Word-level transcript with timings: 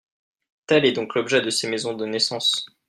Tel 0.65 0.85
est 0.87 0.93
donc 0.93 1.13
l’objet 1.13 1.41
de 1.41 1.51
ces 1.51 1.67
maisons 1.69 1.93
de 1.93 2.07
naissance. 2.07 2.65